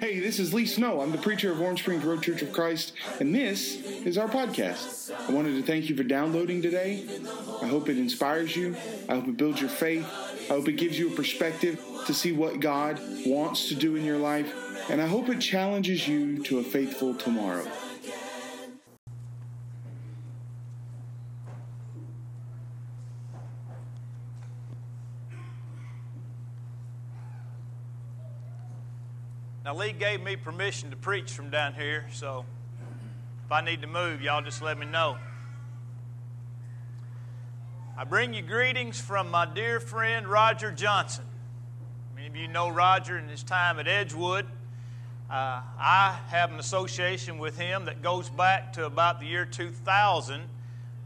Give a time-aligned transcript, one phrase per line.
[0.00, 1.00] Hey, this is Lee Snow.
[1.00, 5.12] I'm the preacher of Orange Springs Road Church of Christ, and this is our podcast.
[5.28, 7.04] I wanted to thank you for downloading today.
[7.60, 8.76] I hope it inspires you.
[9.08, 10.06] I hope it builds your faith.
[10.48, 14.04] I hope it gives you a perspective to see what God wants to do in
[14.04, 14.54] your life.
[14.88, 17.66] And I hope it challenges you to a faithful tomorrow.
[29.68, 32.46] Now, Lee gave me permission to preach from down here, so
[33.44, 35.18] if I need to move, y'all just let me know.
[37.94, 41.26] I bring you greetings from my dear friend Roger Johnson.
[42.16, 44.46] Many of you know Roger in his time at Edgewood.
[45.28, 50.44] Uh, I have an association with him that goes back to about the year 2000,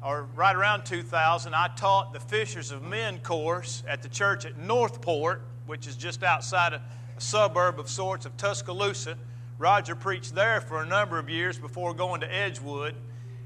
[0.05, 1.52] or right around 2000.
[1.52, 6.22] I taught the Fishers of Men course at the church at Northport, which is just
[6.22, 6.83] outside of
[7.22, 9.16] suburb of sorts of Tuscaloosa.
[9.58, 12.94] Roger preached there for a number of years before going to Edgewood,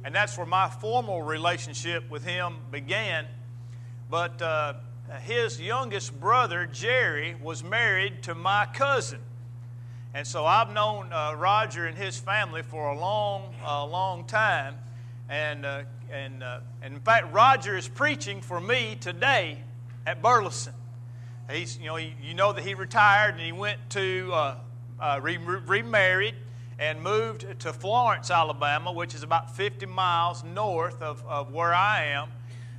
[0.05, 3.27] and that's where my formal relationship with him began.
[4.11, 4.75] But uh,
[5.23, 9.21] his youngest brother, Jerry, was married to my cousin.
[10.15, 14.77] And so I've known uh, Roger and his family for a long, uh, long time.
[15.29, 19.59] And, uh, and, uh, and in fact, Roger is preaching for me today
[20.07, 20.73] at Burleson.
[21.51, 24.57] He's, you know, you know that he retired and he went to uh,
[24.99, 26.35] uh, re- remarried
[26.79, 32.07] and moved to Florence, Alabama, which is about 50 miles north of, of where I
[32.07, 32.29] am.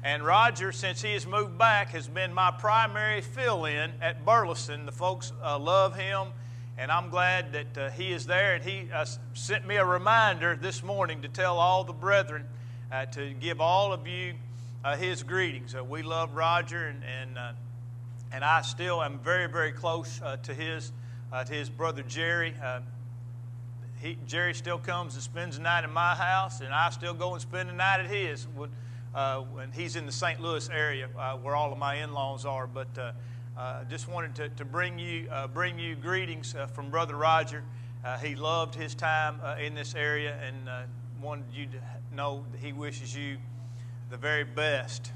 [0.04, 4.86] And Roger, since he has moved back, has been my primary fill in at Burleson.
[4.86, 6.28] The folks uh, love him,
[6.78, 8.56] and I'm glad that uh, he is there.
[8.56, 12.46] And he uh, sent me a reminder this morning to tell all the brethren
[12.92, 14.34] uh, to give all of you
[14.84, 15.74] uh, his greetings.
[15.74, 17.56] Uh, we love Roger, and, and
[18.32, 20.92] and I still am very, very close uh, to his
[21.32, 22.54] uh, to his brother Jerry.
[22.64, 22.82] Uh,
[24.02, 27.34] he, Jerry still comes and spends the night in my house, and I still go
[27.34, 28.70] and spend the night at his when,
[29.16, 30.40] uh, when he's in the St.
[30.40, 32.68] Louis area uh, where all of my in-laws are.
[32.68, 37.64] But uh, just wanted to, to bring you bring you greetings from Brother Roger.
[38.22, 40.70] he loved his time in this area and
[41.22, 41.80] wanted you to
[42.16, 43.38] know that he wishes you
[44.10, 45.12] the very best.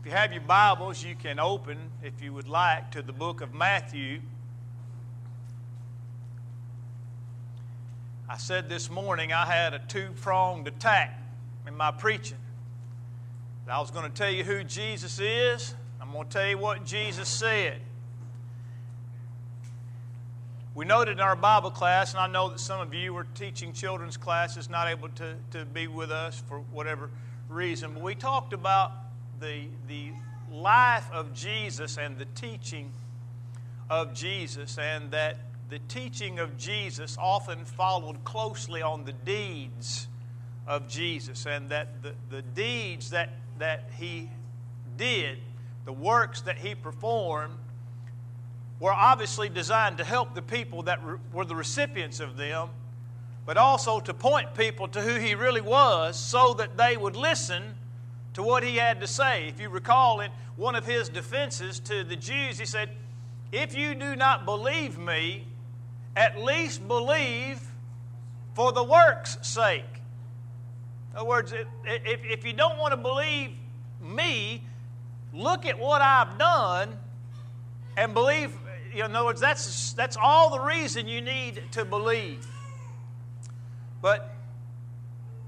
[0.00, 3.42] If you have your Bibles, you can open, if you would like, to the book
[3.42, 4.22] of Matthew.
[8.26, 11.22] I said this morning I had a two pronged attack
[11.66, 12.38] in my preaching.
[13.68, 16.86] I was going to tell you who Jesus is, I'm going to tell you what
[16.86, 17.78] Jesus said.
[20.74, 23.74] We noted in our Bible class, and I know that some of you were teaching
[23.74, 27.10] children's classes, not able to, to be with us for whatever
[27.50, 28.92] reason, but we talked about
[29.40, 30.10] the, the
[30.52, 32.92] life of Jesus and the teaching
[33.88, 35.38] of Jesus, and that
[35.70, 40.08] the teaching of Jesus often followed closely on the deeds
[40.66, 44.28] of Jesus, and that the, the deeds that, that he
[44.96, 45.38] did,
[45.84, 47.54] the works that he performed,
[48.78, 52.68] were obviously designed to help the people that re- were the recipients of them,
[53.46, 57.74] but also to point people to who he really was so that they would listen
[58.34, 59.48] to what he had to say.
[59.48, 62.90] If you recall, in one of his defenses to the Jews, he said,
[63.52, 65.46] If you do not believe me,
[66.16, 67.60] at least believe
[68.54, 69.84] for the work's sake.
[71.12, 71.66] In other words, if,
[72.24, 73.50] if you don't want to believe
[74.00, 74.62] me,
[75.32, 76.96] look at what I've done
[77.96, 78.54] and believe.
[78.92, 82.46] You know, in other words, that's, that's all the reason you need to believe.
[84.02, 84.34] But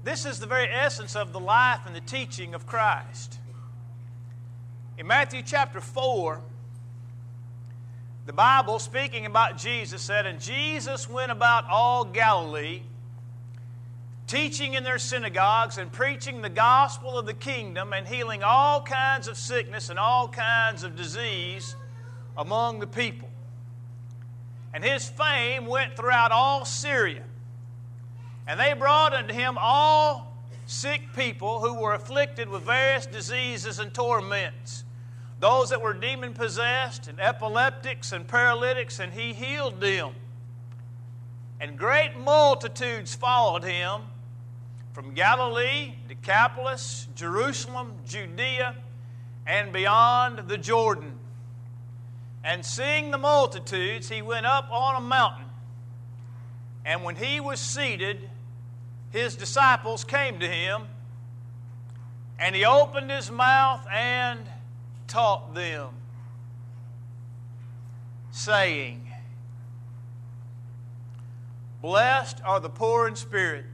[0.03, 3.39] this is the very essence of the life and the teaching of Christ.
[4.97, 6.41] In Matthew chapter 4,
[8.25, 12.81] the Bible, speaking about Jesus, said, And Jesus went about all Galilee,
[14.27, 19.27] teaching in their synagogues and preaching the gospel of the kingdom and healing all kinds
[19.27, 21.75] of sickness and all kinds of disease
[22.37, 23.29] among the people.
[24.73, 27.23] And his fame went throughout all Syria.
[28.47, 30.33] And they brought unto him all
[30.65, 34.83] sick people who were afflicted with various diseases and torments,
[35.39, 40.13] those that were demon possessed, and epileptics and paralytics, and he healed them.
[41.59, 44.01] And great multitudes followed him
[44.93, 48.75] from Galilee, Decapolis, Jerusalem, Judea,
[49.47, 51.13] and beyond the Jordan.
[52.43, 55.45] And seeing the multitudes, he went up on a mountain.
[56.85, 58.29] And when he was seated,
[59.13, 60.87] his disciples came to him,
[62.39, 64.39] and he opened his mouth and
[65.07, 65.89] taught them,
[68.31, 69.07] saying,
[71.79, 73.65] Blessed are the poor in spirit,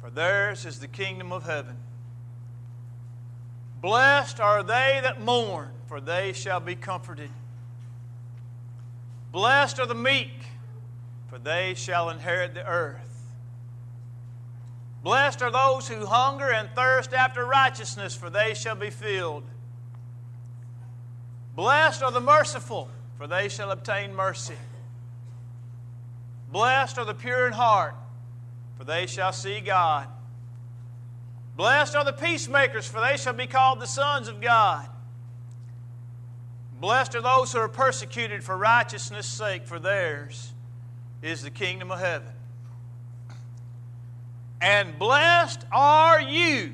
[0.00, 1.76] for theirs is the kingdom of heaven.
[3.80, 7.30] Blessed are they that mourn, for they shall be comforted.
[9.30, 10.32] Blessed are the meek,
[11.28, 13.05] for they shall inherit the earth.
[15.06, 19.44] Blessed are those who hunger and thirst after righteousness, for they shall be filled.
[21.54, 24.56] Blessed are the merciful, for they shall obtain mercy.
[26.50, 27.94] Blessed are the pure in heart,
[28.76, 30.08] for they shall see God.
[31.56, 34.88] Blessed are the peacemakers, for they shall be called the sons of God.
[36.80, 40.52] Blessed are those who are persecuted for righteousness' sake, for theirs
[41.22, 42.32] is the kingdom of heaven.
[44.60, 46.72] And blessed are you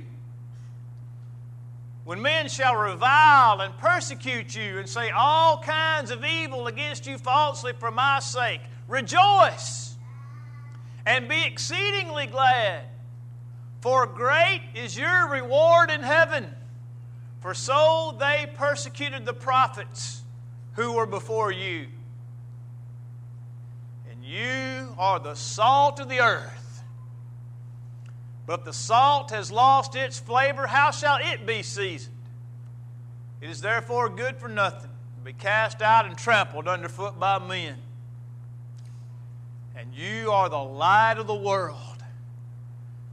[2.05, 7.19] when men shall revile and persecute you and say all kinds of evil against you
[7.19, 8.61] falsely for my sake.
[8.89, 9.97] Rejoice
[11.07, 12.85] and be exceedingly glad,
[13.81, 16.55] for great is your reward in heaven.
[17.41, 20.23] For so they persecuted the prophets
[20.75, 21.89] who were before you.
[24.11, 26.62] And you are the salt of the earth.
[28.47, 32.17] But the salt has lost its flavor, how shall it be seasoned?
[33.41, 37.77] It is therefore good for nothing to be cast out and trampled underfoot by men
[39.83, 41.79] and you are the light of the world.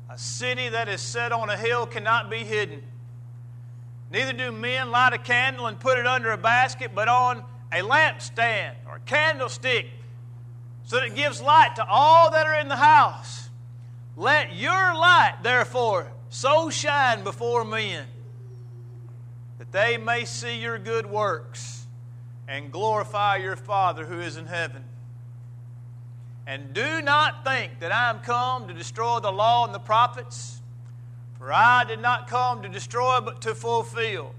[0.09, 2.83] A city that is set on a hill cannot be hidden.
[4.11, 7.81] Neither do men light a candle and put it under a basket, but on a
[7.81, 9.87] lampstand or a candlestick,
[10.85, 13.48] so that it gives light to all that are in the house.
[14.19, 18.06] Let your light, therefore, so shine before men
[19.60, 21.88] that they may see your good works
[22.45, 24.83] and glorify your Father who is in heaven.
[26.45, 30.60] And do not think that I am come to destroy the law and the prophets,
[31.38, 34.36] for I did not come to destroy but to fulfill.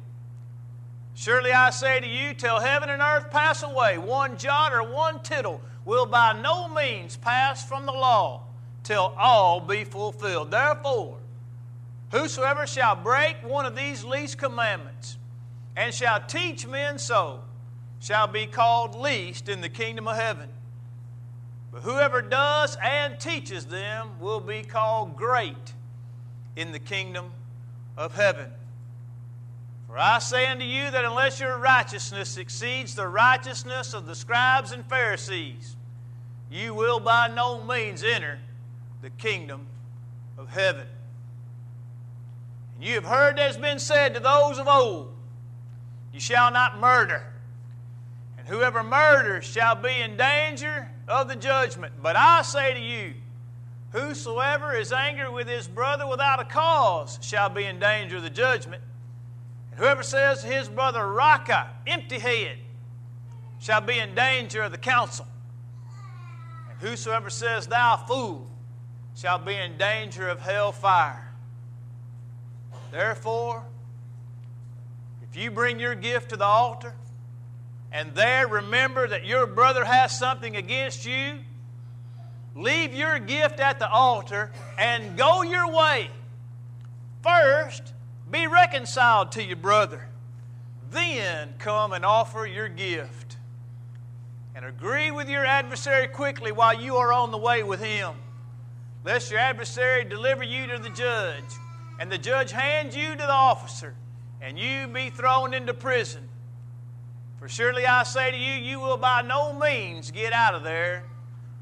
[1.14, 5.22] Surely I say to you, till heaven and earth pass away, one jot or one
[5.22, 8.42] tittle will by no means pass from the law
[8.82, 10.50] till all be fulfilled.
[10.50, 11.16] Therefore,
[12.12, 15.16] whosoever shall break one of these least commandments
[15.76, 17.40] and shall teach men so
[18.00, 20.48] shall be called least in the kingdom of heaven.
[21.72, 25.74] But whoever does and teaches them will be called great
[26.56, 27.30] in the kingdom
[27.96, 28.50] of heaven.
[29.86, 34.72] For I say unto you that unless your righteousness exceeds the righteousness of the scribes
[34.72, 35.76] and Pharisees,
[36.50, 38.38] you will by no means enter
[39.02, 39.66] the kingdom
[40.36, 40.86] of heaven.
[42.74, 45.12] And you have heard that has been said to those of old,
[46.12, 47.24] You shall not murder,
[48.38, 51.94] and whoever murders shall be in danger of the judgment.
[52.02, 53.14] But I say to you,
[53.92, 58.30] whosoever is angry with his brother without a cause shall be in danger of the
[58.30, 58.82] judgment.
[59.70, 62.58] And whoever says to his brother, Raca, empty head,
[63.58, 65.26] shall be in danger of the council.
[66.70, 68.49] And whosoever says, Thou fool,
[69.16, 71.32] shall be in danger of hell fire.
[72.90, 73.64] Therefore,
[75.22, 76.94] if you bring your gift to the altar,
[77.92, 81.38] and there remember that your brother has something against you,
[82.54, 86.10] leave your gift at the altar and go your way.
[87.22, 87.92] First,
[88.30, 90.06] be reconciled to your brother.
[90.90, 93.36] Then come and offer your gift.
[94.54, 98.14] And agree with your adversary quickly while you are on the way with him,
[99.04, 101.44] lest your adversary deliver you to the judge,
[101.98, 103.94] and the judge hand you to the officer,
[104.40, 106.28] and you be thrown into prison.
[107.38, 111.04] For surely I say to you, you will by no means get out of there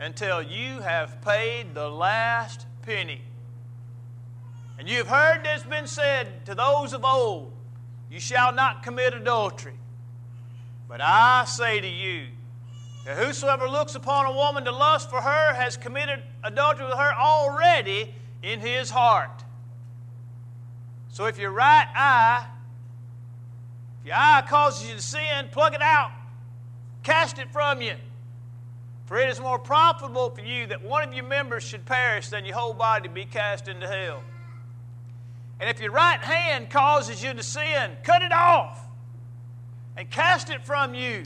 [0.00, 3.23] until you have paid the last penny.
[4.78, 7.52] And you have heard that's been said to those of old,
[8.11, 9.75] You shall not commit adultery.
[10.88, 12.26] But I say to you,
[13.09, 17.15] that whosoever looks upon a woman to lust for her has committed adultery with her
[17.15, 19.45] already in his heart.
[21.09, 22.47] So if your right eye
[24.00, 26.11] if your eye causes you to sin, plug it out.
[27.03, 27.95] Cast it from you.
[29.07, 32.45] For it is more profitable for you that one of your members should perish than
[32.45, 34.23] your whole body be cast into hell.
[35.59, 38.85] And if your right hand causes you to sin, cut it off
[39.97, 41.23] and cast it from you.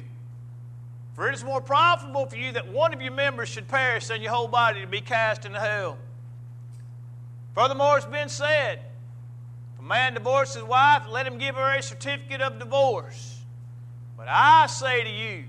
[1.15, 4.23] For it is more profitable for you that one of your members should perish than
[4.23, 5.99] your whole body to be cast into hell.
[7.55, 8.81] Furthermore, it's been said,
[9.75, 13.41] if a man divorces his wife, let him give her a certificate of divorce.
[14.17, 15.45] But I say to you,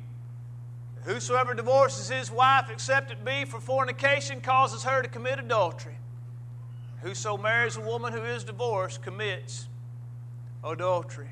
[1.03, 5.97] Whosoever divorces his wife, except it be for fornication, causes her to commit adultery.
[7.01, 9.67] Whoso marries a woman who is divorced commits
[10.63, 11.29] adultery.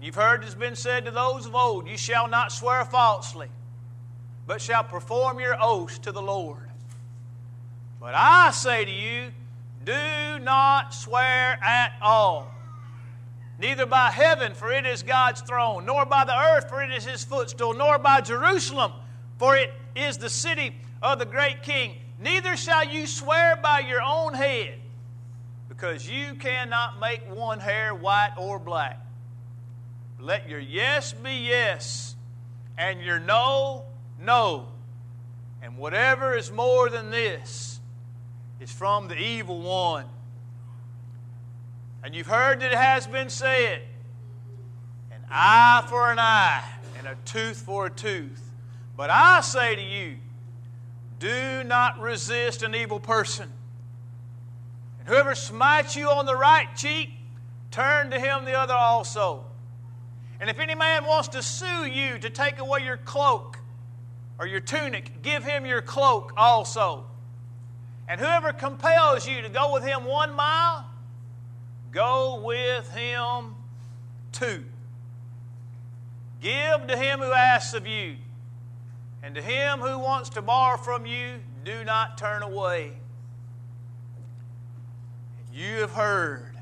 [0.00, 3.48] You've heard it has been said to those of old, You shall not swear falsely,
[4.46, 6.70] but shall perform your oaths to the Lord.
[8.00, 9.30] But I say to you,
[9.84, 12.50] do not swear at all,
[13.58, 17.04] neither by heaven, for it is God's throne, nor by the earth, for it is
[17.04, 18.92] his footstool, nor by Jerusalem,
[19.38, 21.94] for it is the city of the great king.
[22.18, 24.78] Neither shall you swear by your own head,
[25.68, 28.98] because you cannot make one hair white or black.
[30.20, 32.14] Let your yes be yes,
[32.76, 33.84] and your no,
[34.20, 34.68] no.
[35.62, 37.80] And whatever is more than this
[38.60, 40.06] is from the evil one.
[42.04, 43.82] And you've heard that it has been said
[45.10, 46.64] an eye for an eye,
[46.98, 48.42] and a tooth for a tooth.
[48.96, 50.16] But I say to you,
[51.18, 53.50] do not resist an evil person.
[54.98, 57.10] And whoever smites you on the right cheek,
[57.70, 59.44] turn to him the other also.
[60.40, 63.58] And if any man wants to sue you to take away your cloak
[64.38, 67.04] or your tunic, give him your cloak also.
[68.08, 70.86] And whoever compels you to go with him one mile,
[71.92, 73.54] go with him
[74.32, 74.64] two.
[76.40, 78.16] Give to him who asks of you
[79.22, 82.92] and to him who wants to borrow from you, do not turn away.
[85.52, 86.56] You have heard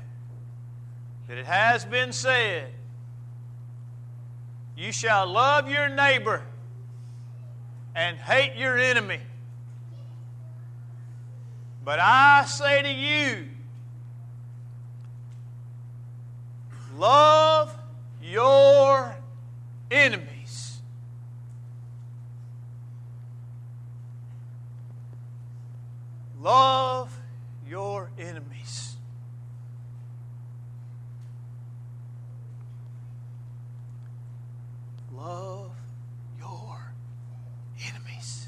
[1.27, 2.71] that it has been said,
[4.79, 6.41] You shall love your neighbor
[7.93, 9.19] and hate your enemy.
[11.83, 13.49] But I say to you,
[16.97, 17.75] love
[18.21, 19.17] your
[19.91, 20.39] enemy.
[26.41, 27.13] Love
[27.67, 28.95] your enemies.
[35.13, 35.71] Love
[36.39, 36.93] your
[37.85, 38.47] enemies.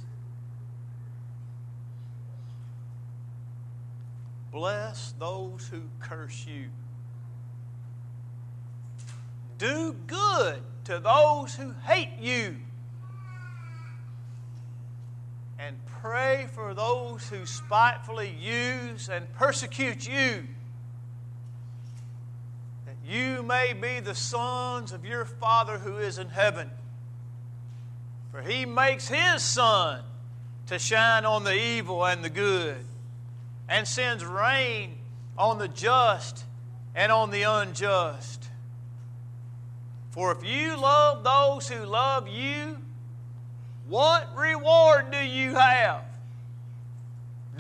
[4.54, 6.70] Bless those who curse you.
[9.58, 12.56] Do good to those who hate you
[15.60, 17.46] and pray for those who
[18.20, 20.44] use and persecute you,
[22.86, 26.70] that you may be the sons of your Father who is in heaven.
[28.32, 30.02] For he makes his sun
[30.68, 32.78] to shine on the evil and the good,
[33.68, 34.96] and sends rain
[35.38, 36.46] on the just
[36.96, 38.48] and on the unjust.
[40.12, 42.78] For if you love those who love you,
[43.88, 46.04] what reward do you have?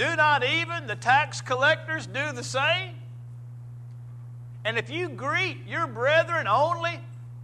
[0.01, 2.95] Do not even the tax collectors do the same?
[4.65, 6.99] And if you greet your brethren only,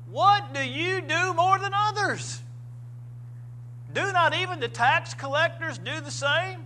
[0.09, 2.41] what do you do more than others?
[3.93, 6.65] Do not even the tax collectors do the same?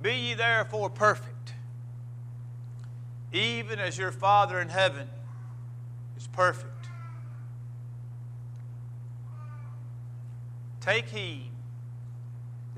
[0.00, 1.52] Be ye therefore perfect,
[3.34, 5.10] even as your Father in heaven
[6.16, 6.88] is perfect.
[10.80, 11.50] Take heed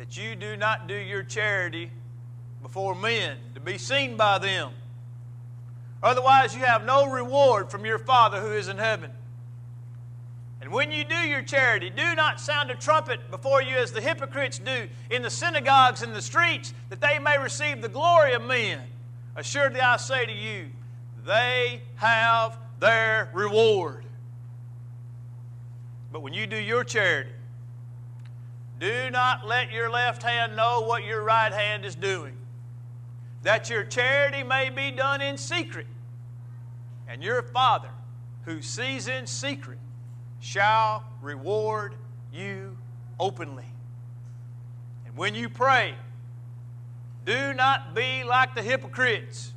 [0.01, 1.91] that you do not do your charity
[2.63, 4.71] before men to be seen by them.
[6.03, 9.11] Otherwise, you have no reward from your Father who is in heaven.
[10.63, 14.01] And when you do your charity, do not sound a trumpet before you as the
[14.01, 18.41] hypocrites do in the synagogues and the streets, that they may receive the glory of
[18.41, 18.81] men.
[19.37, 20.71] Assuredly, I say to you,
[21.27, 24.07] they have their reward.
[26.11, 27.33] But when you do your charity,
[28.81, 32.35] do not let your left hand know what your right hand is doing,
[33.43, 35.87] that your charity may be done in secret.
[37.07, 37.91] And your Father,
[38.45, 39.79] who sees in secret,
[40.41, 41.95] shall reward
[42.33, 42.77] you
[43.19, 43.67] openly.
[45.07, 45.95] And when you pray,
[47.27, 49.53] do not be like the hypocrites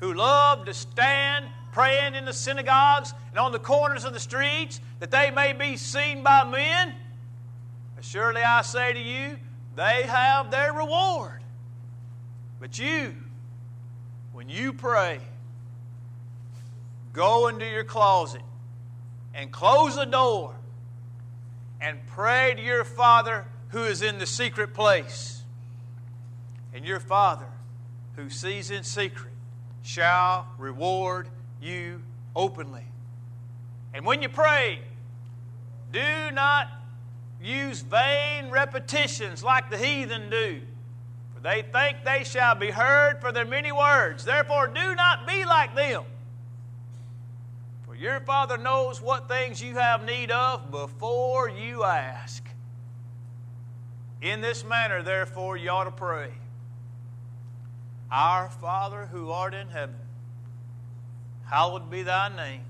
[0.00, 4.80] who love to stand praying in the synagogues and on the corners of the streets
[4.98, 6.94] that they may be seen by men.
[8.00, 9.36] Surely I say to you,
[9.76, 11.42] they have their reward.
[12.58, 13.14] But you,
[14.32, 15.20] when you pray,
[17.12, 18.42] go into your closet
[19.34, 20.54] and close the door
[21.80, 25.42] and pray to your Father who is in the secret place.
[26.74, 27.46] And your Father
[28.16, 29.32] who sees in secret
[29.82, 31.28] shall reward
[31.60, 32.02] you
[32.36, 32.84] openly.
[33.94, 34.80] And when you pray,
[35.92, 36.68] do not
[37.42, 40.60] use vain repetitions like the heathen do.
[41.34, 44.24] For they think they shall be heard for their many words.
[44.24, 46.04] Therefore, do not be like them.
[47.86, 52.46] For your Father knows what things you have need of before you ask.
[54.20, 56.30] In this manner, therefore, you ought to pray
[58.10, 59.96] Our Father who art in heaven,
[61.46, 62.69] hallowed be thy name.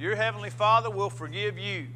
[0.00, 1.86] your heavenly Father will forgive you.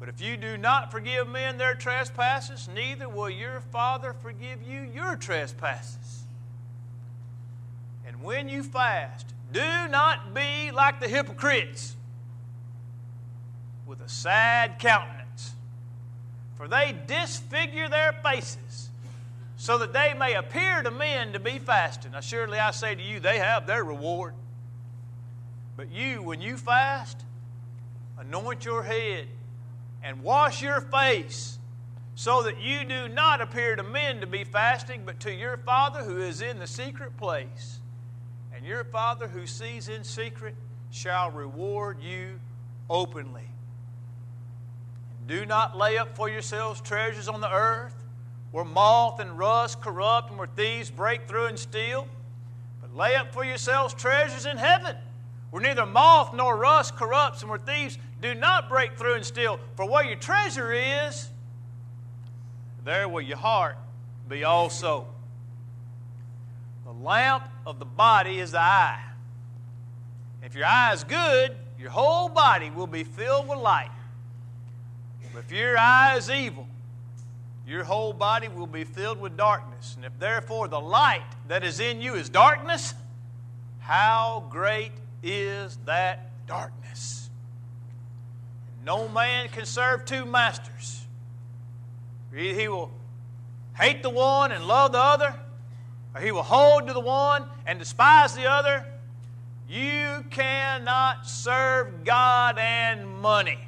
[0.00, 4.80] But if you do not forgive men their trespasses, neither will your Father forgive you
[4.80, 6.24] your trespasses.
[8.06, 11.94] And when you fast, do not be like the hypocrites
[13.86, 15.52] with a sad countenance,
[16.56, 18.88] for they disfigure their faces,
[19.56, 22.12] so that they may appear to men to be fasting.
[22.12, 24.34] Now, surely I say to you, they have their reward.
[25.80, 27.24] But you, when you fast,
[28.18, 29.26] anoint your head
[30.04, 31.58] and wash your face,
[32.14, 36.04] so that you do not appear to men to be fasting, but to your Father
[36.04, 37.78] who is in the secret place.
[38.54, 40.54] And your Father who sees in secret
[40.90, 42.40] shall reward you
[42.90, 43.48] openly.
[45.26, 47.94] Do not lay up for yourselves treasures on the earth,
[48.52, 52.06] where moth and rust corrupt and where thieves break through and steal.
[52.82, 54.94] But lay up for yourselves treasures in heaven,
[55.50, 59.58] where neither moth nor rust corrupts and where thieves do not break through and steal.
[59.76, 61.28] For where your treasure is,
[62.84, 63.76] there will your heart
[64.28, 65.06] be also.
[66.84, 69.02] The lamp of the body is the eye.
[70.42, 73.90] If your eye is good, your whole body will be filled with light.
[75.32, 76.66] But if your eye is evil,
[77.66, 79.94] your whole body will be filled with darkness.
[79.96, 82.94] And if therefore the light that is in you is darkness,
[83.78, 87.30] how great is that darkness?
[88.84, 91.04] No man can serve two masters.
[92.34, 92.90] He will
[93.76, 95.34] hate the one and love the other,
[96.14, 98.86] or he will hold to the one and despise the other.
[99.68, 103.58] You cannot serve God and money.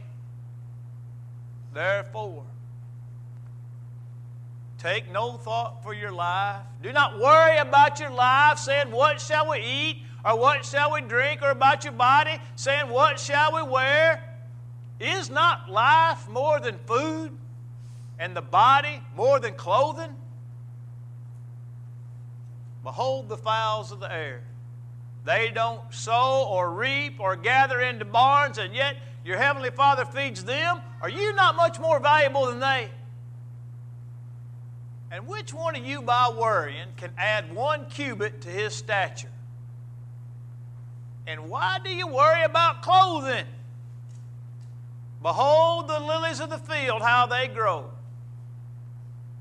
[1.73, 2.45] Therefore,
[4.79, 6.63] take no thought for your life.
[6.83, 10.03] Do not worry about your life, saying, What shall we eat?
[10.25, 11.43] Or what shall we drink?
[11.43, 14.23] Or about your body, saying, What shall we wear?
[15.01, 17.33] Is not life more than food,
[18.19, 20.15] and the body more than clothing?
[22.85, 24.43] Behold the fowls of the air.
[25.25, 30.45] They don't sow or reap or gather into barns, and yet your heavenly Father feeds
[30.45, 32.91] them, are you not much more valuable than they?
[35.13, 39.29] And which one of you, by worrying, can add one cubit to his stature?
[41.27, 43.47] And why do you worry about clothing?
[45.23, 47.91] Behold the lilies of the field, how they grow.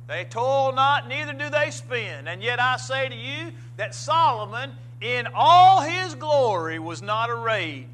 [0.07, 2.27] They toil not, neither do they spin.
[2.27, 7.87] And yet I say to you that Solomon, in all his glory, was not arrayed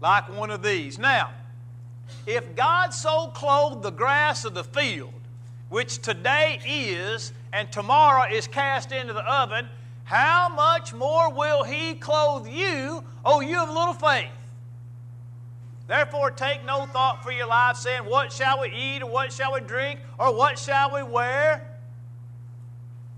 [0.00, 0.98] like one of these.
[0.98, 1.30] Now,
[2.26, 5.12] if God so clothed the grass of the field,
[5.70, 9.68] which today is and tomorrow is cast into the oven,
[10.04, 14.30] how much more will He clothe you, O you of little faith?
[15.86, 19.52] Therefore, take no thought for your life, saying, What shall we eat, or what shall
[19.52, 21.78] we drink, or what shall we wear?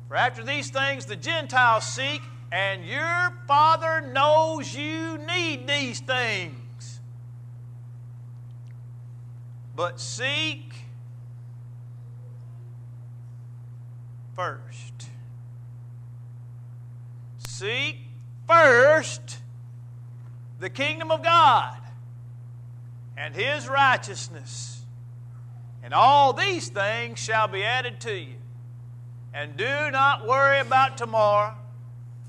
[0.09, 2.23] For after these things the Gentiles seek,
[2.53, 7.01] and your Father knows you need these things.
[9.75, 10.73] But seek
[14.35, 15.09] first.
[17.59, 17.97] Seek
[18.47, 19.39] first
[20.61, 21.79] the kingdom of God
[23.17, 24.83] and his righteousness,
[25.83, 28.35] and all these things shall be added to you.
[29.33, 31.55] And do not worry about tomorrow,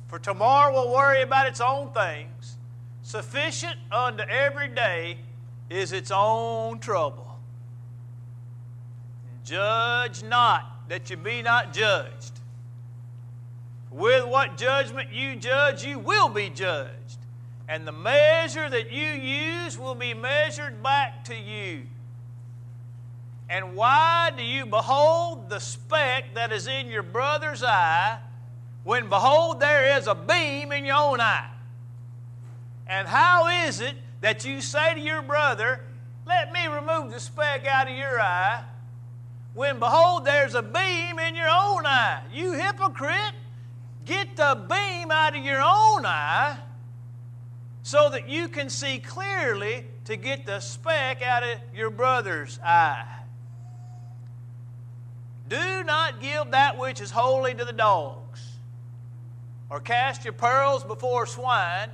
[0.07, 2.55] for tomorrow will worry about its own things.
[3.03, 5.17] Sufficient unto every day
[5.69, 7.37] is its own trouble.
[9.43, 12.36] Judge not that you be not judged.
[13.97, 17.17] With what judgment you judge, you will be judged.
[17.67, 21.81] and the measure that you use will be measured back to you.
[23.49, 28.19] And why do you behold the speck that is in your brother's eye,
[28.85, 31.49] when behold, there is a beam in your own eye?
[32.87, 35.81] And how is it that you say to your brother,
[36.25, 38.63] Let me remove the speck out of your eye,
[39.53, 42.21] when behold, there's a beam in your own eye?
[42.31, 43.33] You hypocrite,
[44.07, 46.57] get the beam out of your own eye
[47.83, 53.05] so that you can see clearly to get the speck out of your brother's eye.
[55.47, 58.51] Do not give that which is holy to the dogs,
[59.69, 61.89] or cast your pearls before swine,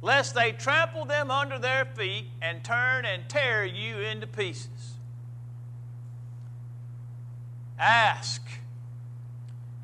[0.00, 4.94] lest they trample them under their feet and turn and tear you into pieces.
[7.78, 8.42] Ask,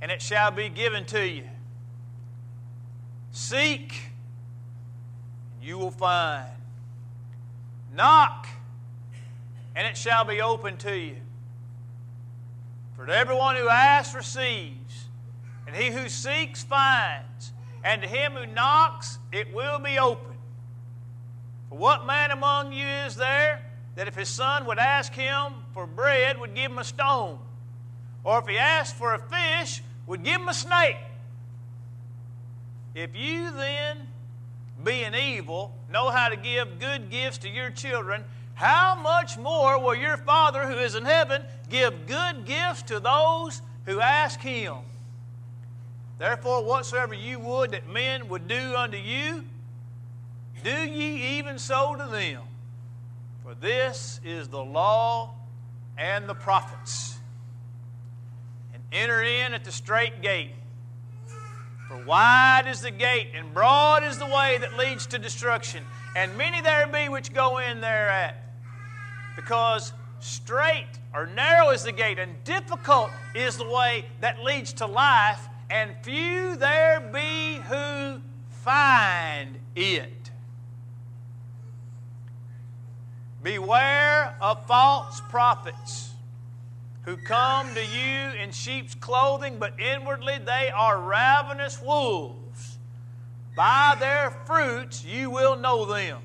[0.00, 1.44] and it shall be given to you.
[3.32, 3.92] Seek,
[5.54, 6.46] and you will find.
[7.94, 8.46] Knock,
[9.74, 11.16] and it shall be open to you.
[12.96, 15.06] For to everyone who asks receives,
[15.66, 17.52] and he who seeks finds,
[17.84, 20.36] and to him who knocks it will be open.
[21.68, 23.62] For what man among you is there
[23.94, 27.38] that if his son would ask him for bread, would give him a stone?
[28.24, 30.96] Or if he asked for a fish, would give him a snake?
[32.98, 34.08] If you then,
[34.82, 39.94] being evil, know how to give good gifts to your children, how much more will
[39.94, 44.78] your Father who is in heaven give good gifts to those who ask him?
[46.18, 49.44] Therefore, whatsoever you would that men would do unto you,
[50.64, 52.42] do ye even so to them.
[53.44, 55.36] For this is the law
[55.96, 57.16] and the prophets.
[58.74, 60.50] And enter in at the strait gate.
[61.88, 65.82] For wide is the gate, and broad is the way that leads to destruction,
[66.14, 68.36] and many there be which go in thereat.
[69.34, 74.86] Because strait or narrow is the gate, and difficult is the way that leads to
[74.86, 78.20] life, and few there be who
[78.50, 80.30] find it.
[83.42, 86.10] Beware of false prophets
[87.08, 92.76] who come to you in sheep's clothing, but inwardly they are ravenous wolves.
[93.56, 96.20] By their fruits you will know them.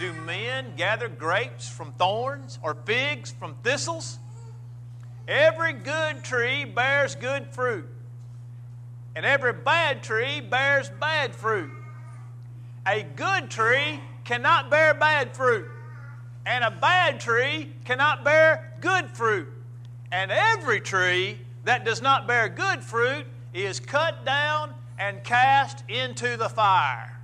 [0.00, 4.18] Do men gather grapes from thorns or figs from thistles?
[5.28, 7.86] Every good tree bears good fruit,
[9.14, 11.70] and every bad tree bears bad fruit.
[12.84, 15.68] A good tree cannot bear bad fruit,
[16.46, 19.48] and a bad tree cannot bear good fruit.
[20.12, 26.36] And every tree that does not bear good fruit is cut down and cast into
[26.36, 27.18] the fire.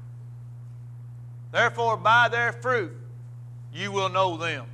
[1.53, 2.93] Therefore, by their fruit
[3.73, 4.67] you will know them.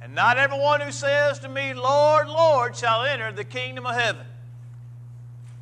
[0.00, 4.26] And not everyone who says to me, Lord, Lord, shall enter the kingdom of heaven,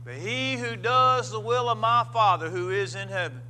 [0.05, 3.41] but he who does the will of my Father who is in heaven.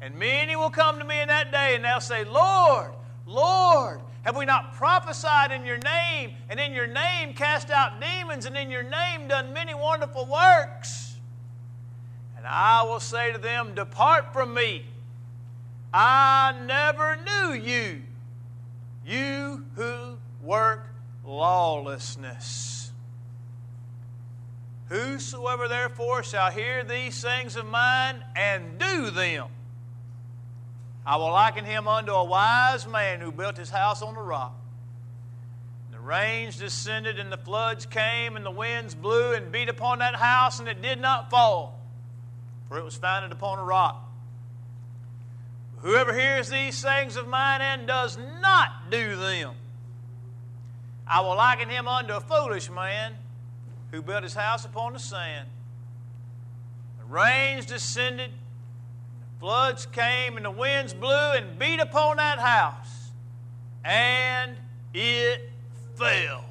[0.00, 2.92] And many will come to me in that day, and they'll say, Lord,
[3.26, 8.46] Lord, have we not prophesied in your name, and in your name cast out demons,
[8.46, 11.16] and in your name done many wonderful works?
[12.36, 14.84] And I will say to them, Depart from me.
[15.92, 18.02] I never knew you
[19.06, 20.88] you who work
[21.24, 22.90] lawlessness.
[24.88, 29.48] Whosoever therefore shall hear these things of mine and do them,
[31.06, 34.54] I will liken him unto a wise man who built his house on the rock.
[35.90, 40.14] The rains descended, and the floods came, and the winds blew and beat upon that
[40.14, 41.78] house, and it did not fall,
[42.68, 44.00] for it was founded upon a rock.
[45.78, 49.52] Whoever hears these sayings of mine and does not do them,
[51.06, 53.12] I will liken him unto a foolish man
[53.90, 55.46] who built his house upon the sand.
[56.98, 58.30] The rains descended,
[59.40, 63.10] floods came, and the winds blew and beat upon that house,
[63.84, 64.56] and
[64.92, 65.50] it
[65.96, 66.44] fell.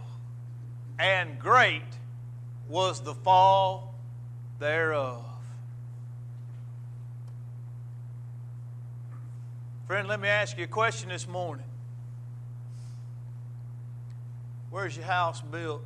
[0.99, 1.81] And great
[2.69, 3.95] was the fall
[4.59, 5.25] thereof.
[9.87, 11.65] Friend, let me ask you a question this morning.
[14.71, 15.83] Where's your house built?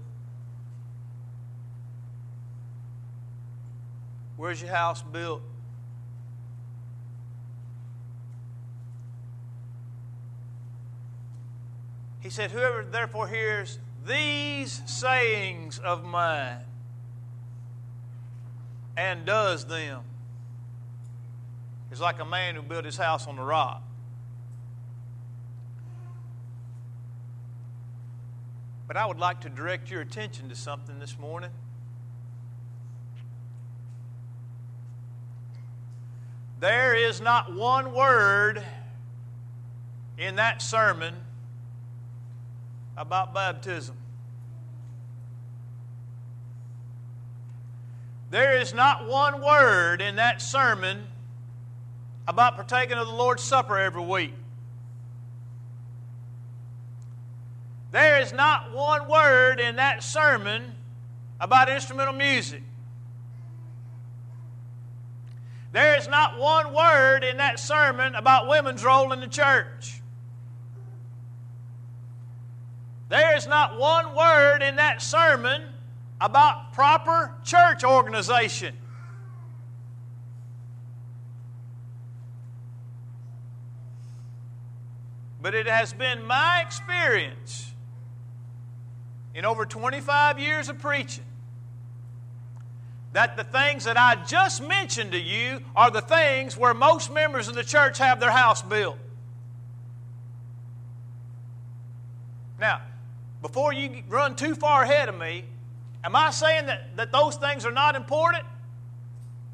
[4.37, 5.41] Where's your house built?
[12.19, 16.59] He said, Whoever therefore hears these sayings of mine
[18.95, 20.01] and does them,
[21.91, 23.81] is like a man who built his house on the rock.
[28.87, 31.51] But I would like to direct your attention to something this morning.
[36.59, 38.63] There is not one word
[40.17, 41.13] in that sermon
[42.97, 43.95] about baptism.
[48.29, 51.07] There is not one word in that sermon
[52.27, 54.33] about partaking of the Lord's Supper every week.
[57.91, 60.75] There is not one word in that sermon
[61.39, 62.63] about instrumental music.
[65.71, 69.96] There is not one word in that sermon about women's role in the church.
[73.09, 75.63] There is not one word in that sermon
[76.19, 78.75] about proper church organization.
[85.41, 87.71] But it has been my experience
[89.33, 91.23] in over 25 years of preaching
[93.13, 97.47] that the things that I just mentioned to you are the things where most members
[97.47, 98.97] of the church have their house built.
[102.59, 102.81] Now,
[103.41, 105.45] before you run too far ahead of me,
[106.03, 108.43] am I saying that, that those things are not important?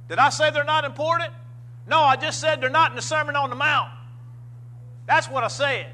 [0.10, 1.32] Did I say they're not important?
[1.88, 3.90] No, I just said they're not in the Sermon on the Mount.
[5.06, 5.88] That's what I said.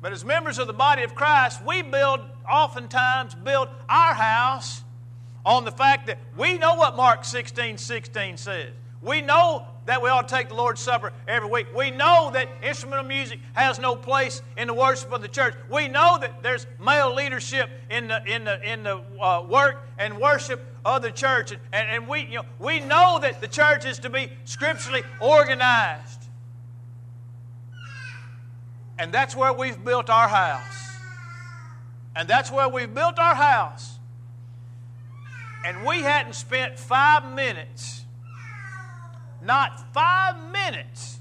[0.00, 4.82] But as members of the body of Christ, we build, oftentimes build our house
[5.44, 8.72] on the fact that we know what Mark 16 16 says.
[9.02, 11.66] We know that we ought to take the Lord's Supper every week.
[11.74, 15.54] We know that instrumental music has no place in the worship of the church.
[15.70, 20.20] We know that there's male leadership in the, in the, in the uh, work and
[20.20, 21.52] worship of the church.
[21.52, 26.28] And, and we, you know, we know that the church is to be scripturally organized.
[28.98, 30.98] And that's where we've built our house.
[32.14, 33.98] And that's where we've built our house.
[35.64, 37.97] And we hadn't spent five minutes
[39.48, 41.18] not five minutes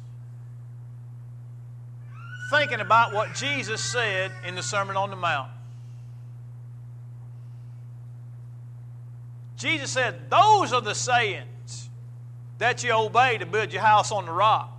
[2.52, 5.50] thinking about what Jesus said in the Sermon on the Mount.
[9.56, 11.90] Jesus said, Those are the sayings
[12.58, 14.72] that you obey to build your house on the rock.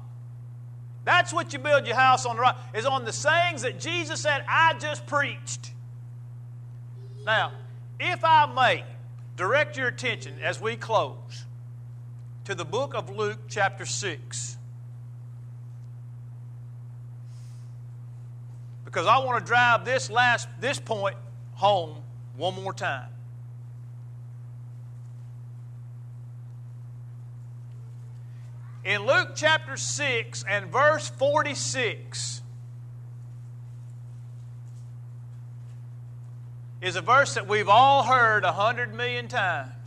[1.04, 4.20] That's what you build your house on the rock, is on the sayings that Jesus
[4.20, 5.72] said, I just preached.
[7.24, 7.52] Now,
[7.98, 8.84] if I may
[9.36, 11.46] direct your attention as we close
[12.48, 14.56] to the book of Luke, chapter 6.
[18.86, 21.16] Because I want to drive this last this point
[21.52, 21.96] home
[22.38, 23.10] one more time.
[28.82, 32.40] In Luke chapter 6 and verse 46
[36.80, 39.77] is a verse that we've all heard a hundred million times.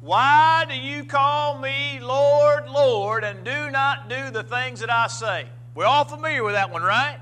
[0.00, 5.06] Why do you call me Lord, Lord, and do not do the things that I
[5.08, 5.46] say?
[5.74, 7.18] We're all familiar with that one, right?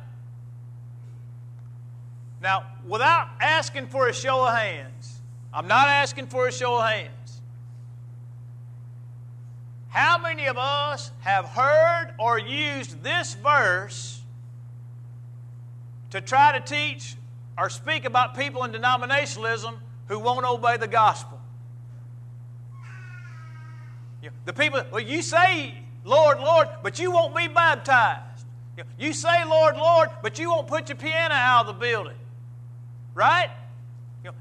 [2.43, 5.21] Now, without asking for a show of hands,
[5.53, 7.41] I'm not asking for a show of hands.
[9.89, 14.21] How many of us have heard or used this verse
[16.11, 17.15] to try to teach
[17.57, 19.77] or speak about people in denominationalism
[20.09, 21.34] who won't obey the gospel?
[24.45, 28.47] The people, well, you say, Lord, Lord, but you won't be baptized.
[28.99, 32.17] You say, Lord, Lord, but you won't put your piano out of the building.
[33.15, 33.51] Right?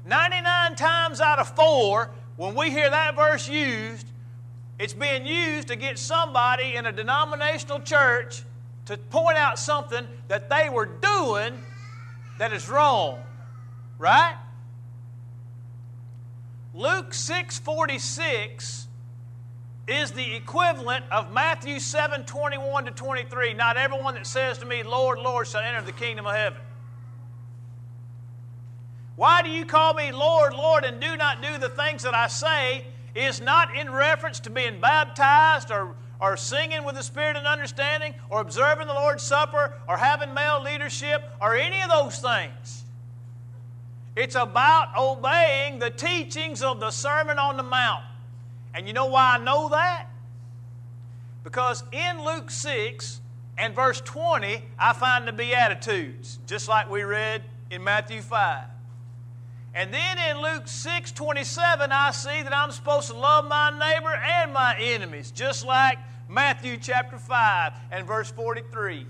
[0.06, 4.06] 99 times out of four, when we hear that verse used,
[4.78, 8.42] it's being used to get somebody in a denominational church
[8.86, 11.62] to point out something that they were doing
[12.38, 13.22] that is wrong.
[13.98, 14.36] Right?
[16.74, 18.88] Luke 6 46
[19.86, 23.54] is the equivalent of Matthew 7 21 to 23.
[23.54, 26.60] Not everyone that says to me, Lord, Lord, shall enter the kingdom of heaven.
[29.16, 32.28] Why do you call me Lord, Lord, and do not do the things that I
[32.28, 32.86] say?
[33.14, 38.14] Is not in reference to being baptized or, or singing with the Spirit and understanding
[38.28, 42.84] or observing the Lord's Supper or having male leadership or any of those things.
[44.16, 48.04] It's about obeying the teachings of the Sermon on the Mount.
[48.74, 50.08] And you know why I know that?
[51.44, 53.20] Because in Luke 6
[53.56, 58.64] and verse 20, I find the Beatitudes, just like we read in Matthew 5.
[59.74, 64.14] And then in Luke 6 27, I see that I'm supposed to love my neighbor
[64.14, 69.06] and my enemies, just like Matthew chapter 5 and verse 43.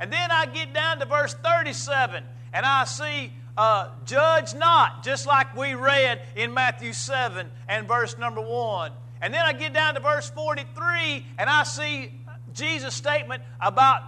[0.00, 5.26] And then I get down to verse 37 and I see uh, judge not, just
[5.26, 8.92] like we read in Matthew 7 and verse number 1.
[9.20, 12.12] And then I get down to verse 43 and I see
[12.52, 14.02] Jesus' statement about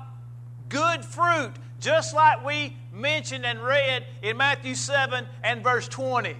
[0.69, 6.37] good fruit, just like we mentioned and read in Matthew 7 and verse 20.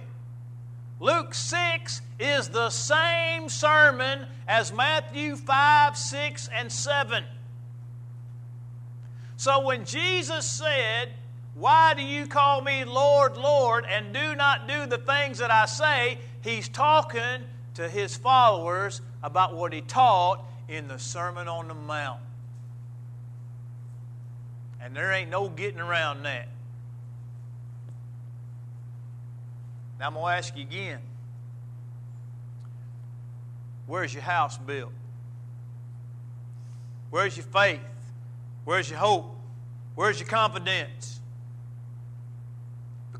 [1.01, 7.25] Luke 6 is the same sermon as Matthew 5, 6, and 7.
[9.35, 11.09] So when Jesus said,
[11.53, 15.65] Why do you call me Lord, Lord, and do not do the things that I
[15.65, 16.17] say?
[16.41, 17.43] He's talking
[17.75, 22.21] to his followers about what he taught in the Sermon on the Mount.
[24.81, 26.47] And there ain't no getting around that.
[29.99, 30.99] Now I'm going to ask you again
[33.85, 34.91] where's your house built?
[37.11, 37.79] Where's your faith?
[38.65, 39.35] Where's your hope?
[39.95, 41.20] Where's your confidence?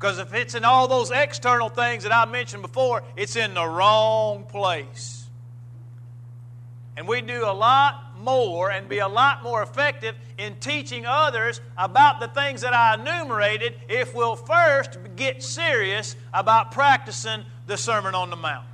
[0.02, 3.64] Because if it's in all those external things that I mentioned before, it's in the
[3.64, 5.28] wrong place.
[6.96, 11.60] And we do a lot more and be a lot more effective in teaching others
[11.78, 18.16] about the things that I enumerated if we'll first get serious about practicing the Sermon
[18.16, 18.66] on the Mount.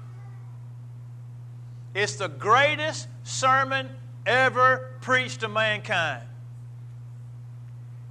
[1.94, 3.90] It's the greatest sermon
[4.24, 6.24] ever preached to mankind.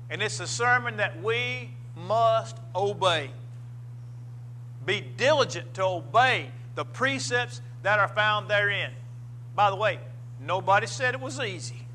[0.08, 1.72] And it's a sermon that we
[2.06, 3.32] must obey.
[4.86, 8.92] Be diligent to obey the precepts that are found therein.
[9.56, 10.00] By the way,
[10.40, 11.86] Nobody said it was easy.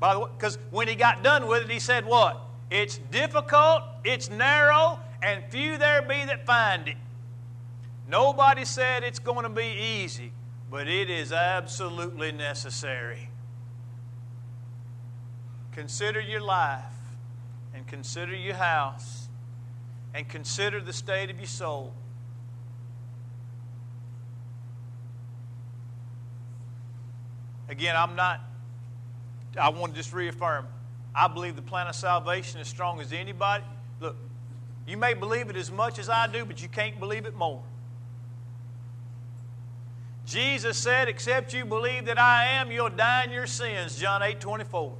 [0.00, 2.40] By the way, because when he got done with it, he said what?
[2.70, 6.96] It's difficult, it's narrow, and few there be that find it.
[8.08, 10.32] Nobody said it's going to be easy,
[10.70, 13.30] but it is absolutely necessary.
[15.72, 16.82] Consider your life,
[17.88, 19.28] consider your house,
[20.14, 21.92] and consider the state of your soul.
[27.68, 28.40] Again, I'm not,
[29.60, 30.66] I want to just reaffirm.
[31.14, 33.64] I believe the plan of salvation is strong as anybody.
[34.00, 34.16] Look,
[34.86, 37.62] you may believe it as much as I do, but you can't believe it more.
[40.24, 44.40] Jesus said, Except you believe that I am, you'll die in your sins, John 8
[44.40, 44.94] 24.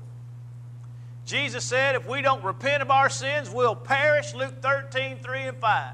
[1.28, 5.58] Jesus said, If we don't repent of our sins, we'll perish, Luke 13 3 and
[5.58, 5.92] 5.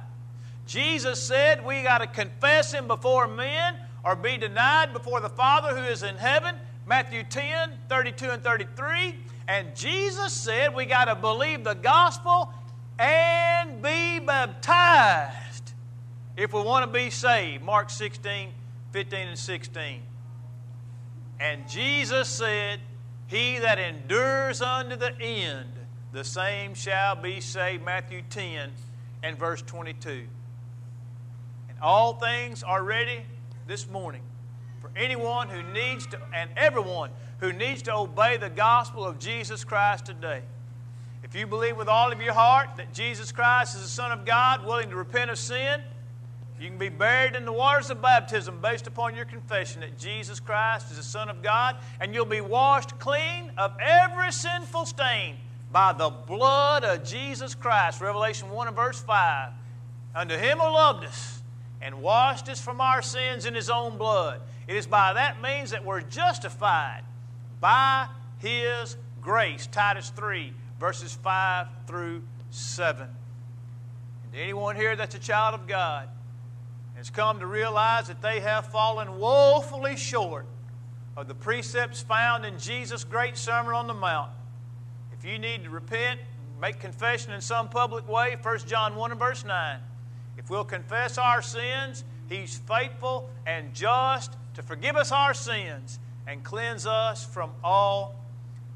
[0.65, 5.75] Jesus said, We got to confess Him before men or be denied before the Father
[5.77, 6.55] who is in heaven.
[6.87, 9.17] Matthew 10, 32 and 33.
[9.49, 12.55] And Jesus said we got to believe the gospel
[12.97, 15.73] and be baptized
[16.37, 17.65] if we want to be saved.
[17.65, 18.51] Mark 16,
[18.93, 20.01] 15 and 16.
[21.41, 22.79] And Jesus said,
[23.27, 25.69] He that endures unto the end,
[26.13, 27.85] the same shall be saved.
[27.85, 28.71] Matthew 10
[29.23, 30.27] and verse 22.
[31.69, 33.23] And all things are ready
[33.67, 34.23] this morning
[34.81, 39.65] for anyone who needs to, and everyone who needs to obey the gospel of Jesus
[39.65, 40.43] Christ today.
[41.23, 44.27] If you believe with all of your heart that Jesus Christ is the Son of
[44.27, 45.81] God, willing to repent of sin,
[46.61, 50.39] you can be buried in the waters of baptism based upon your confession that Jesus
[50.39, 55.37] Christ is the Son of God, and you'll be washed clean of every sinful stain
[55.73, 58.01] by the blood of Jesus Christ.
[58.01, 59.51] Revelation 1 and verse 5.
[60.15, 61.43] Unto him who loved us
[61.83, 64.41] and washed us from our sins in his own blood.
[64.69, 67.03] It is by that means that we're justified
[67.61, 68.07] by
[68.39, 69.67] his grace.
[69.67, 73.03] Titus 3, verses 5 through 7.
[73.03, 76.09] And to anyone here that's a child of God
[76.97, 80.47] has come to realize that they have fallen woefully short
[81.17, 84.31] of the precepts found in Jesus' great Sermon on the Mount.
[85.13, 86.21] If you need to repent,
[86.61, 89.79] make confession in some public way, 1 John 1 and verse 9.
[90.37, 96.43] If we'll confess our sins, He's faithful and just to forgive us our sins and
[96.43, 98.17] cleanse us from all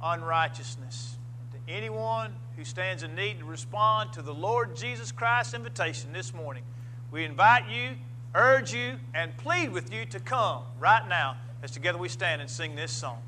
[0.02, 1.16] unrighteousness.
[1.52, 6.34] To anyone who stands in need to respond to the Lord Jesus Christ's invitation this
[6.34, 6.62] morning,
[7.10, 7.96] we invite you,
[8.38, 12.48] urge you, and plead with you to come right now as together we stand and
[12.48, 13.18] sing this song.